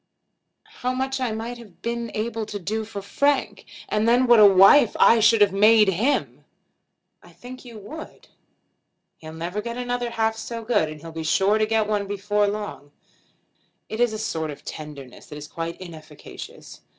[0.81, 3.65] How much I might have been able to do for Frank!
[3.87, 6.43] And then what a wife I should have made him!"
[7.21, 8.27] "I think you would."
[9.17, 12.47] "He'll never get another half so good; and he'll be sure to get one before
[12.47, 12.91] long.
[13.89, 16.81] It is a sort of tenderness that is quite inefficacious.